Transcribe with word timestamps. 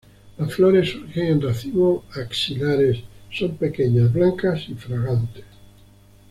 Las 0.39 0.51
flores 0.55 0.89
surgen 0.89 1.27
en 1.27 1.41
racimos 1.43 2.03
axilares, 2.17 3.03
son 3.31 3.55
pequeñas, 3.57 4.11
blancas 4.11 4.67
y 4.67 4.73
fragantes. 4.73 5.45